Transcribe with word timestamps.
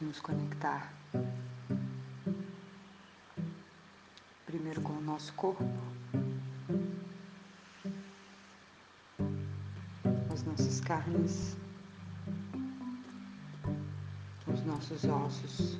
Nos 0.00 0.20
conectar? 0.20 0.92
Primeiro 4.44 4.80
com 4.82 4.92
o 4.92 5.00
nosso 5.00 5.32
corpo, 5.34 5.64
as 10.32 10.42
nossas 10.42 10.80
carnes, 10.80 11.56
os 14.52 14.64
nossos 14.64 15.04
ossos, 15.04 15.78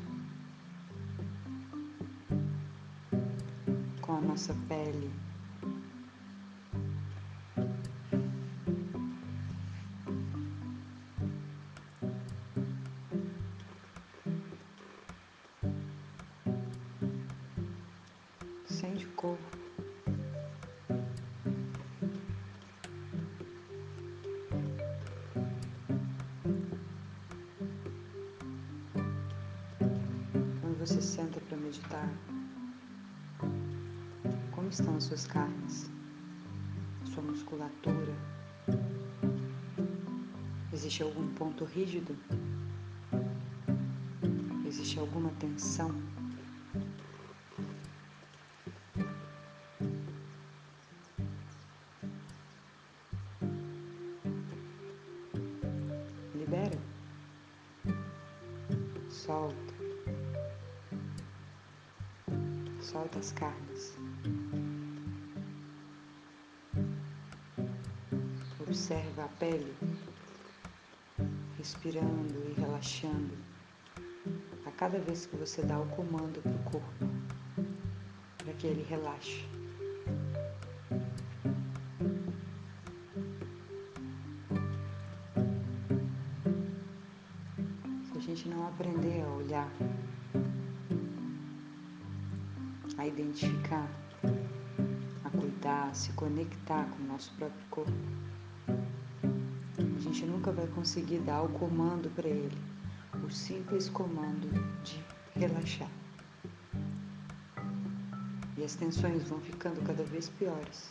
com 4.01 4.12
a 4.12 4.21
nossa 4.21 4.55
pele. 4.69 5.11
Você 30.87 31.01
senta 31.01 31.41
para 31.41 31.57
meditar, 31.57 32.06
como 34.51 34.69
estão 34.69 34.95
as 34.97 35.05
suas 35.05 35.27
carnes, 35.27 35.91
sua 37.07 37.23
musculatura? 37.23 38.15
Existe 40.71 41.03
algum 41.03 41.27
ponto 41.37 41.65
rígido? 41.65 42.15
Existe 44.67 44.99
alguma 44.99 45.31
tensão? 45.41 45.91
Libera. 56.35 56.79
Solta. 59.09 59.73
Solta 62.95 63.19
as 63.19 63.33
carnes. 63.33 63.97
Observa 68.61 69.25
a 69.25 69.28
pele 69.41 69.75
respirando 71.59 72.39
e 72.48 72.61
relaxando 72.61 73.36
a 74.64 74.70
cada 74.70 75.01
vez 75.01 75.27
que 75.27 75.34
você 75.34 75.62
dá 75.62 75.77
o 75.81 75.86
comando 75.89 76.41
para 76.41 76.53
o 76.53 76.70
corpo 76.70 77.05
para 78.39 78.53
que 78.53 78.69
ele 78.69 78.84
relaxe. 78.89 79.45
Se 88.05 88.19
a 88.19 88.20
gente 88.20 88.48
não 88.48 88.69
aprender 88.69 89.20
a 89.20 89.33
olhar 89.33 89.69
a 93.05 93.07
identificar, 93.07 93.87
a 95.25 95.31
cuidar, 95.31 95.89
a 95.91 95.95
se 95.95 96.11
conectar 96.13 96.87
com 96.87 97.03
o 97.03 97.07
nosso 97.07 97.31
próprio 97.35 97.67
corpo, 97.71 97.93
a 99.77 100.01
gente 100.01 100.25
nunca 100.25 100.51
vai 100.51 100.67
conseguir 100.69 101.19
dar 101.19 101.43
o 101.43 101.49
comando 101.51 102.09
para 102.15 102.29
ele, 102.29 102.57
o 103.23 103.31
simples 103.31 103.91
comando 103.91 104.48
de 104.83 105.05
relaxar. 105.39 105.91
E 108.57 108.64
as 108.64 108.75
tensões 108.75 109.23
vão 109.25 109.39
ficando 109.41 109.85
cada 109.85 110.03
vez 110.05 110.31
piores. 110.31 110.91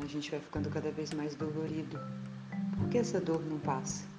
A 0.00 0.06
gente 0.06 0.30
vai 0.30 0.40
ficando 0.40 0.70
cada 0.70 0.92
vez 0.92 1.12
mais 1.12 1.34
dolorido. 1.34 1.98
Por 2.78 2.88
que 2.90 2.98
essa 2.98 3.20
dor 3.20 3.44
não 3.44 3.58
passa? 3.58 4.17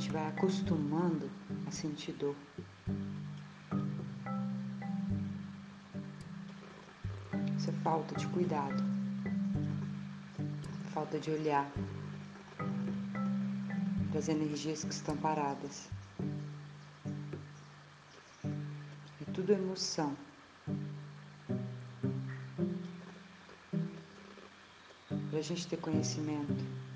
Gente 0.00 0.12
vai 0.12 0.26
acostumando 0.28 1.30
a 1.66 1.70
sentir 1.70 2.12
dor. 2.12 2.34
Isso 7.58 7.68
é 7.68 7.72
falta 7.84 8.14
de 8.14 8.26
cuidado, 8.28 8.82
falta 10.94 11.18
de 11.18 11.30
olhar 11.30 11.70
para 14.08 14.18
as 14.18 14.30
energias 14.30 14.84
que 14.84 14.94
estão 14.94 15.14
paradas. 15.18 15.90
É 18.42 19.30
tudo 19.34 19.52
emoção. 19.52 20.16
Para 25.28 25.38
a 25.38 25.42
gente 25.42 25.68
ter 25.68 25.76
conhecimento 25.76 26.89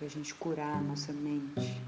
para 0.00 0.06
a 0.06 0.10
gente 0.10 0.34
curar 0.36 0.78
a 0.78 0.80
nossa 0.80 1.12
mente, 1.12 1.78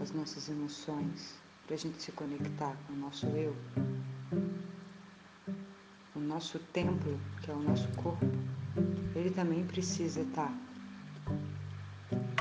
as 0.00 0.10
nossas 0.10 0.48
emoções, 0.48 1.34
para 1.66 1.74
a 1.74 1.78
gente 1.78 2.02
se 2.02 2.10
conectar 2.12 2.74
com 2.86 2.94
o 2.94 2.96
nosso 2.96 3.26
eu. 3.26 3.54
O 6.16 6.18
nosso 6.18 6.58
templo, 6.72 7.20
que 7.42 7.50
é 7.50 7.54
o 7.54 7.60
nosso 7.60 7.86
corpo, 7.88 8.24
ele 9.14 9.30
também 9.32 9.62
precisa 9.66 10.22
estar, 10.22 10.50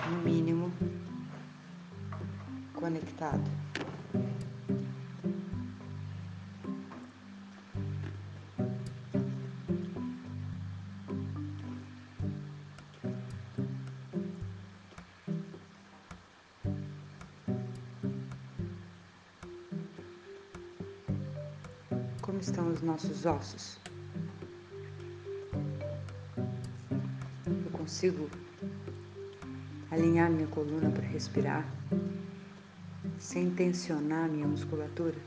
no 0.10 0.22
mínimo, 0.24 0.72
conectado. 2.74 3.52
Como 22.40 22.42
estão 22.42 22.72
os 22.72 22.82
nossos 22.82 23.26
ossos. 23.26 23.78
Eu 27.46 27.72
consigo 27.74 28.30
alinhar 29.92 30.32
minha 30.32 30.48
coluna 30.48 30.90
para 30.90 31.06
respirar 31.06 31.66
sem 33.18 33.52
tensionar 33.52 34.30
minha 34.30 34.48
musculatura. 34.48 35.18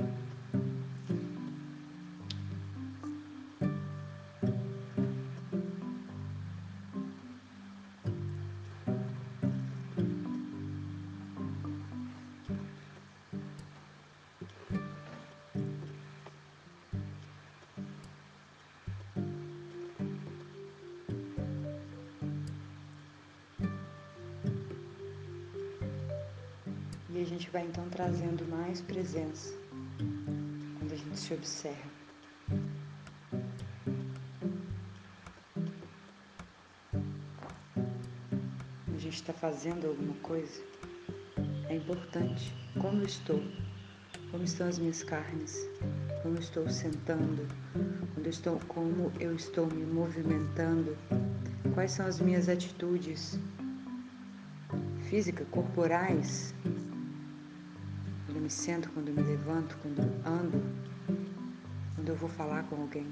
Gente 27.33 27.49
vai 27.49 27.65
então 27.65 27.89
trazendo 27.89 28.47
mais 28.47 28.83
presença 28.83 29.55
quando 30.79 30.93
a 30.93 30.97
gente 30.97 31.19
se 31.19 31.33
observa. 31.33 31.91
A 38.87 38.99
gente 38.99 39.15
está 39.15 39.33
fazendo 39.33 39.87
alguma 39.87 40.15
coisa, 40.17 40.63
é 41.71 41.77
importante 41.77 42.55
como 42.79 43.01
eu 43.01 43.07
estou, 43.07 43.43
como 44.31 44.45
estão 44.45 44.69
as 44.69 44.79
minhas 44.79 45.03
carnes, 45.03 45.57
como 46.23 46.37
eu 46.37 46.41
estou 46.41 46.69
sentando, 46.69 47.49
quando 48.13 48.27
eu 48.27 48.31
estou, 48.31 48.61
como 48.69 49.11
eu 49.19 49.35
estou 49.35 49.67
me 49.69 49.87
movimentando, 49.87 50.99
quais 51.73 51.93
são 51.93 52.05
as 52.05 52.21
minhas 52.21 52.51
atitudes 52.51 53.39
físicas, 55.09 55.47
corporais 55.51 56.55
me 58.43 58.51
sento, 58.51 58.91
quando 58.91 59.13
me 59.13 59.23
levanto, 59.23 59.79
quando 59.81 60.01
ando, 60.27 60.61
quando 61.95 62.09
eu 62.09 62.17
vou 62.17 62.29
falar 62.29 62.65
com 62.65 62.75
alguém. 62.75 63.07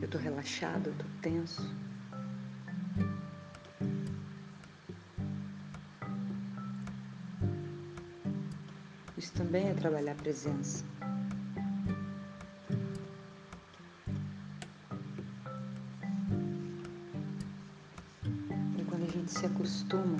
Eu 0.00 0.04
estou 0.06 0.18
relaxado, 0.18 0.86
eu 0.86 0.92
estou 0.92 1.06
tenso. 1.20 1.70
Isso 9.18 9.32
também 9.34 9.68
é 9.68 9.74
trabalhar 9.74 10.12
a 10.12 10.14
presença. 10.14 10.82
E 18.78 18.84
quando 18.84 19.04
a 19.04 19.10
gente 19.10 19.30
se 19.30 19.44
acostuma 19.44 20.16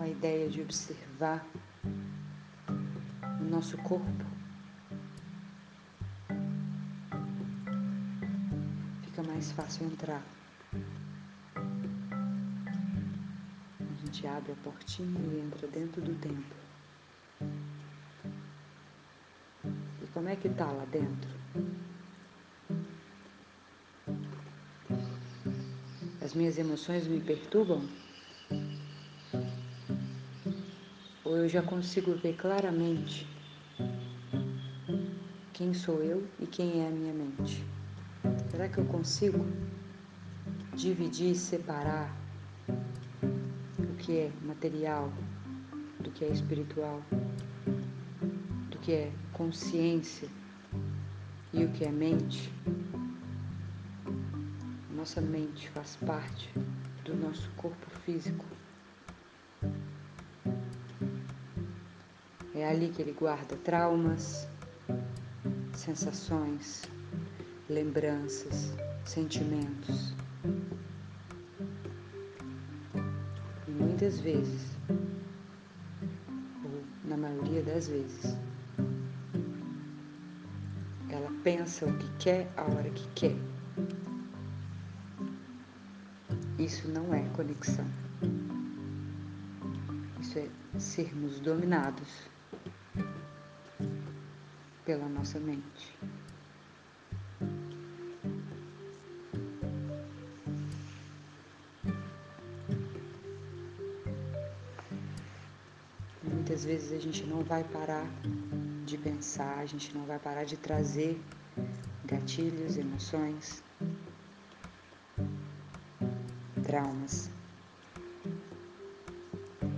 com 0.00 0.04
a 0.04 0.08
ideia 0.08 0.48
de 0.48 0.62
observar 0.62 1.46
o 3.38 3.44
nosso 3.50 3.76
corpo, 3.82 4.24
fica 9.02 9.22
mais 9.24 9.52
fácil 9.52 9.84
entrar. 9.84 10.22
A 13.78 14.06
gente 14.06 14.26
abre 14.26 14.52
a 14.52 14.54
portinha 14.64 15.20
e 15.20 15.40
entra 15.46 15.68
dentro 15.68 16.00
do 16.00 16.14
templo. 16.14 16.56
E 20.02 20.06
como 20.14 20.30
é 20.30 20.36
que 20.36 20.48
tá 20.48 20.64
lá 20.64 20.86
dentro? 20.86 21.28
As 26.22 26.32
minhas 26.32 26.56
emoções 26.56 27.06
me 27.06 27.20
perturbam? 27.20 27.86
Ou 31.30 31.36
eu 31.36 31.48
já 31.48 31.62
consigo 31.62 32.12
ver 32.16 32.34
claramente 32.34 33.24
quem 35.52 35.72
sou 35.72 36.02
eu 36.02 36.26
e 36.40 36.46
quem 36.48 36.82
é 36.82 36.88
a 36.88 36.90
minha 36.90 37.14
mente? 37.14 37.64
Será 38.50 38.68
que 38.68 38.78
eu 38.78 38.84
consigo 38.86 39.38
dividir, 40.74 41.36
separar 41.36 42.12
o 43.78 43.94
que 43.96 44.18
é 44.18 44.32
material 44.42 45.12
do 46.00 46.10
que 46.10 46.24
é 46.24 46.30
espiritual, 46.30 47.00
do 48.68 48.78
que 48.80 48.90
é 48.90 49.12
consciência 49.32 50.26
e 51.52 51.62
o 51.62 51.70
que 51.70 51.84
é 51.84 51.92
mente? 51.92 52.52
nossa 54.90 55.20
mente 55.20 55.70
faz 55.70 55.94
parte 55.94 56.52
do 57.04 57.14
nosso 57.14 57.48
corpo 57.52 57.88
físico. 58.04 58.59
É 62.60 62.68
ali 62.68 62.90
que 62.90 63.00
ele 63.00 63.12
guarda 63.12 63.56
traumas, 63.56 64.46
sensações, 65.72 66.82
lembranças, 67.70 68.76
sentimentos. 69.02 70.14
E 73.66 73.70
muitas 73.70 74.20
vezes, 74.20 74.76
ou 76.62 76.82
na 77.06 77.16
maioria 77.16 77.62
das 77.62 77.88
vezes, 77.88 78.36
ela 81.08 81.30
pensa 81.42 81.86
o 81.86 81.96
que 81.96 82.12
quer 82.18 82.52
a 82.58 82.64
hora 82.64 82.90
que 82.90 83.08
quer. 83.14 83.36
Isso 86.58 86.86
não 86.88 87.14
é 87.14 87.26
conexão. 87.30 87.86
Isso 90.20 90.38
é 90.38 90.46
sermos 90.78 91.40
dominados 91.40 92.29
pela 94.90 95.08
nossa 95.08 95.38
mente. 95.38 95.96
Muitas 106.24 106.64
vezes 106.64 106.90
a 106.90 106.98
gente 106.98 107.24
não 107.24 107.44
vai 107.44 107.62
parar 107.62 108.04
de 108.84 108.98
pensar, 108.98 109.58
a 109.58 109.64
gente 109.64 109.94
não 109.96 110.04
vai 110.06 110.18
parar 110.18 110.42
de 110.42 110.56
trazer 110.56 111.20
gatilhos, 112.04 112.76
emoções, 112.76 113.62
traumas. 116.64 117.30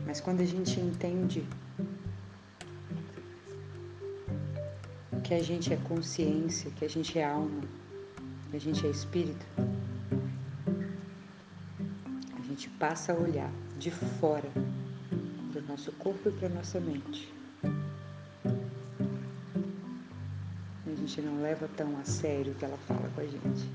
Mas 0.07 0.23
quando 0.23 0.41
a 0.41 0.47
gente 0.47 0.81
entende 0.81 1.47
que 5.33 5.37
a 5.39 5.43
gente 5.43 5.73
é 5.73 5.77
consciência, 5.77 6.71
que 6.73 6.85
a 6.85 6.91
gente 6.91 7.19
é 7.19 7.25
alma, 7.25 7.63
que 8.51 8.57
a 8.59 8.61
gente 8.61 8.87
é 8.87 8.91
espírito, 8.91 9.47
a 12.39 12.43
gente 12.43 12.69
passa 12.69 13.15
a 13.15 13.17
olhar 13.17 13.51
de 13.79 13.91
fora 13.91 14.51
para 15.51 15.63
o 15.63 15.65
nosso 15.67 15.91
corpo 15.93 16.29
e 16.29 16.33
para 16.33 16.49
a 16.49 16.51
nossa 16.51 16.79
mente. 16.79 17.33
A 20.87 20.95
gente 20.95 21.23
não 21.23 21.41
leva 21.41 21.67
tão 21.79 21.99
a 21.99 22.05
sério 22.05 22.53
o 22.53 22.55
que 22.55 22.67
ela 22.67 22.77
fala 22.87 23.11
com 23.15 23.21
a 23.23 23.25
gente. 23.25 23.71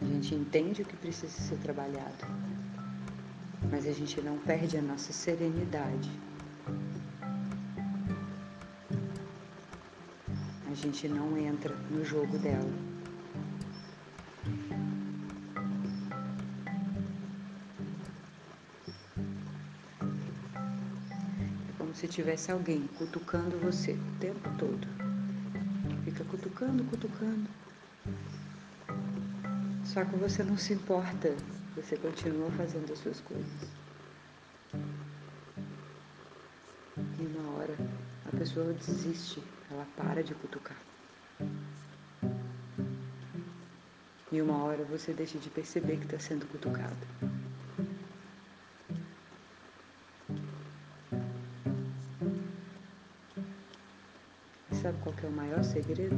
gente 0.00 0.34
entende 0.34 0.80
o 0.80 0.84
que 0.86 0.96
precisa 0.96 1.28
ser 1.28 1.56
trabalhado, 1.58 2.24
mas 3.76 3.86
a 3.86 3.92
gente 3.92 4.22
não 4.22 4.38
perde 4.38 4.78
a 4.78 4.80
nossa 4.80 5.12
serenidade. 5.12 6.10
A 10.66 10.72
gente 10.72 11.06
não 11.06 11.36
entra 11.36 11.76
no 11.90 12.02
jogo 12.02 12.38
dela. 12.38 12.72
É 21.68 21.72
como 21.76 21.94
se 21.94 22.08
tivesse 22.08 22.50
alguém 22.50 22.88
cutucando 22.96 23.58
você 23.58 23.92
o 23.92 24.18
tempo 24.18 24.48
todo. 24.56 24.88
Fica 26.02 26.24
cutucando, 26.24 26.82
cutucando. 26.84 27.46
Só 29.84 30.02
que 30.02 30.16
você 30.16 30.42
não 30.42 30.56
se 30.56 30.72
importa, 30.72 31.36
você 31.76 31.96
continua 31.96 32.50
fazendo 32.52 32.90
as 32.90 32.98
suas 32.98 33.20
coisas. 33.20 33.68
E 36.96 37.22
uma 37.22 37.56
hora 37.58 37.76
a 38.24 38.36
pessoa 38.36 38.72
desiste, 38.72 39.42
ela 39.70 39.86
para 39.94 40.24
de 40.24 40.34
cutucar. 40.34 40.78
E 44.32 44.40
uma 44.40 44.64
hora 44.64 44.82
você 44.84 45.12
deixa 45.12 45.38
de 45.38 45.50
perceber 45.50 45.98
que 45.98 46.06
está 46.06 46.18
sendo 46.18 46.46
cutucado. 46.46 46.96
sabe 54.86 54.98
qual 55.02 55.14
é 55.20 55.26
o 55.26 55.32
maior 55.32 55.64
segredo? 55.64 56.16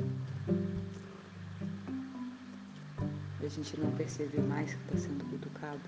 A 3.48 3.50
gente 3.50 3.80
não 3.80 3.90
perceber 3.92 4.42
mais 4.42 4.74
que 4.74 4.80
está 4.82 5.08
sendo 5.08 5.24
cutucado. 5.24 5.80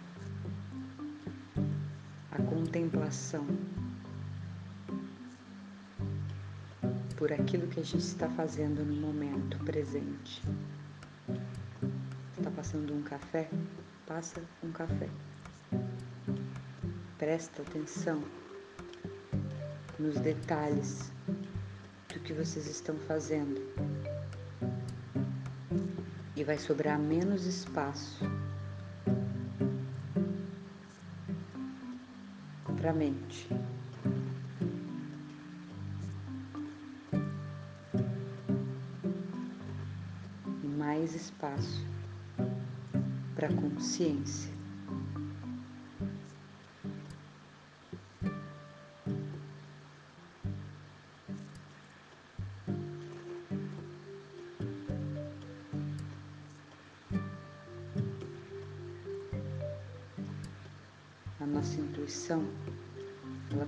A 2.33 2.41
contemplação 2.43 3.47
por 7.17 7.31
aquilo 7.31 7.67
que 7.67 7.81
a 7.81 7.83
gente 7.83 8.03
está 8.03 8.31
fazendo 8.31 8.83
no 8.83 8.99
momento 8.99 9.59
presente. 9.59 10.43
Está 12.39 12.51
passando 12.51 12.95
um 12.95 13.03
café? 13.03 13.51
Passa 14.07 14.41
um 14.65 14.73
café. 14.73 15.11
Presta 17.19 17.61
atenção 17.61 18.25
nos 19.99 20.19
detalhes 20.19 21.13
do 22.09 22.21
que 22.21 22.33
vocês 22.33 22.67
estão 22.67 22.97
fazendo 23.01 23.61
e 26.41 26.45
vai 26.45 26.57
sobrar 26.57 26.99
menos 26.99 27.45
espaço 27.45 28.25
para 32.79 32.89
a 32.89 32.95
mente. 32.95 33.47
Mais 40.79 41.15
espaço 41.15 41.87
para 43.35 43.49
a 43.49 43.53
consciência. 43.53 44.60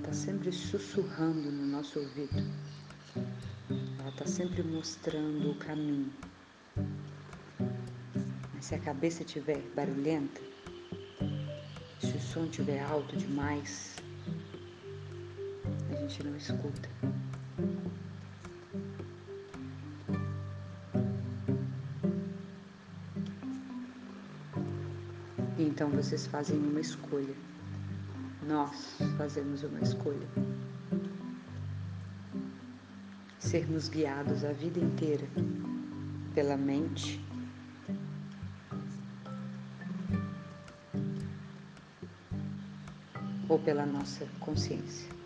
Está 0.03 0.13
sempre 0.13 0.51
sussurrando 0.51 1.53
no 1.53 1.65
nosso 1.65 2.01
ouvido. 2.01 2.45
Ela 4.01 4.09
está 4.09 4.27
sempre 4.27 4.61
mostrando 4.61 5.53
o 5.53 5.55
caminho. 5.55 6.13
Mas 8.53 8.65
se 8.65 8.75
a 8.75 8.81
cabeça 8.81 9.23
estiver 9.23 9.63
barulhenta, 9.77 10.41
se 12.01 12.17
o 12.17 12.21
som 12.21 12.47
estiver 12.47 12.83
alto 12.83 13.17
demais, 13.17 13.95
a 15.93 15.95
gente 15.95 16.25
não 16.25 16.37
escuta. 16.37 16.89
Então 25.57 25.89
vocês 25.91 26.27
fazem 26.27 26.59
uma 26.59 26.81
escolha. 26.81 27.53
Nós 28.47 28.97
fazemos 29.17 29.63
uma 29.63 29.81
escolha. 29.81 30.27
Sermos 33.39 33.89
guiados 33.89 34.45
a 34.45 34.53
vida 34.53 34.81
inteira 34.81 35.29
pela 36.35 36.57
mente 36.57 37.25
ou 43.49 43.59
pela 43.61 43.87
nossa 43.87 44.27
consciência. 44.41 45.22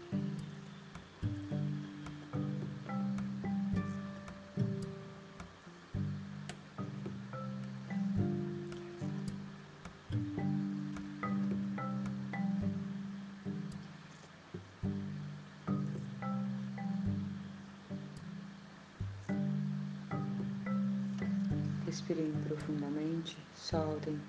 Respirem 21.96 22.30
profundamente, 22.46 23.38
soltem 23.54 24.20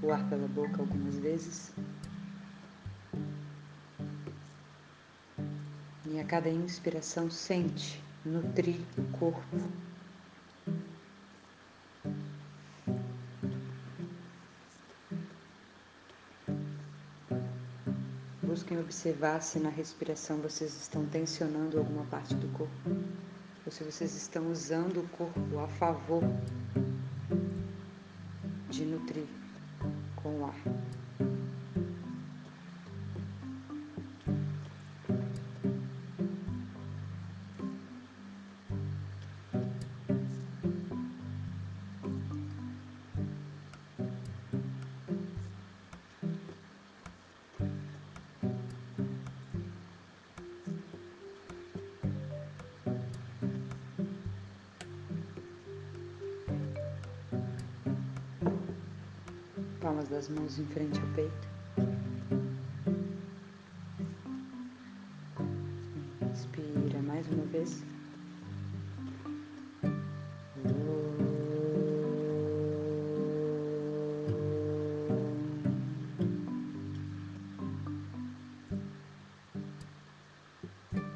o 0.00 0.12
ar 0.12 0.28
pela 0.28 0.46
boca 0.46 0.80
algumas 0.80 1.16
vezes. 1.16 1.72
E 6.06 6.20
a 6.20 6.24
cada 6.24 6.48
inspiração, 6.48 7.28
sente 7.28 8.00
nutrir 8.24 8.76
o 8.96 9.18
corpo. 9.18 9.56
Busquem 18.40 18.78
observar 18.78 19.42
se 19.42 19.58
na 19.58 19.68
respiração 19.68 20.36
vocês 20.38 20.72
estão 20.80 21.04
tensionando 21.06 21.76
alguma 21.76 22.04
parte 22.04 22.36
do 22.36 22.46
corpo 22.56 22.72
ou 23.66 23.72
se 23.72 23.82
vocês 23.82 24.14
estão 24.14 24.52
usando 24.52 25.00
o 25.00 25.08
corpo 25.08 25.58
a 25.58 25.66
favor 25.66 26.22
de 28.74 28.84
nutrir 28.84 29.28
com 30.16 30.40
o 30.40 30.46
ar. 30.46 31.03
Palmas 59.84 60.08
das 60.08 60.30
mãos 60.30 60.58
em 60.58 60.64
frente 60.64 60.98
ao 60.98 61.06
peito. 61.08 61.46
Inspira 66.22 67.02
mais 67.02 67.26
uma 67.28 67.44
vez. 67.44 67.84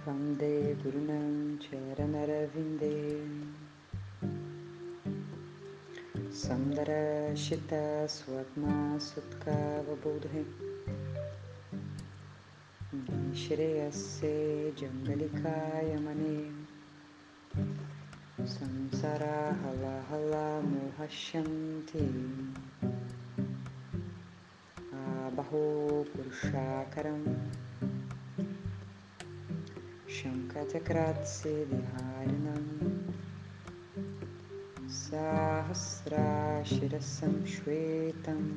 Vande 0.05 0.77
Gurunam 0.83 1.59
Charanaravindeya 1.59 2.98
संदर्शिता 6.49 8.07
स्वात्मा 8.07 8.99
सुत 8.99 9.31
का 9.35 9.79
अवबोध 9.79 10.27
है 10.27 10.45
श्रेयस्य 13.35 14.29
जङ्गलिकाय 14.79 15.97
मने 15.97 16.39
संसारा 18.47 19.37
हला 19.63 19.93
हला 20.11 20.61
मोहश्यन्ति 20.61 22.07
आबहो 24.95 25.63
पुरुषाकरम्। 26.17 27.27
शङ्खचक्रात् 30.11 31.27
सेदिहारिणम् 31.27 32.98
श्वेतम् 37.48 38.48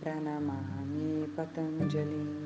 प्रणमामि 0.00 1.10
पतञ्जलिम् 1.36 2.40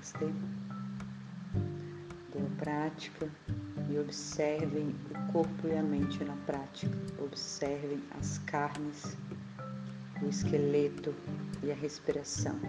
Namastê. 0.00 0.32
Boa 2.32 2.48
prática 2.58 3.30
e 3.89 3.99
observem 3.99 4.93
o 5.11 5.31
corpo 5.31 5.67
e 5.67 5.77
a 5.77 5.83
mente 5.83 6.23
na 6.23 6.35
prática. 6.45 6.97
Observem 7.19 8.01
as 8.19 8.39
carnes, 8.39 9.17
o 10.21 10.27
esqueleto 10.27 11.13
e 11.63 11.71
a 11.71 11.75
respiração. 11.75 12.59